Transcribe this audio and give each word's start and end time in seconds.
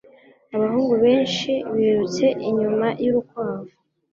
Abahungu 0.55 0.93
benshi 1.03 1.51
birutse 1.73 2.25
inyuma 2.49 2.87
yurukwavu 3.03 3.73